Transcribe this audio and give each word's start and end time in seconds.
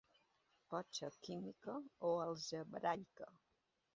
Pot 0.73 0.87
ser 0.99 1.09
química 1.27 1.75
o 2.11 2.13
algebraica. 2.23 3.31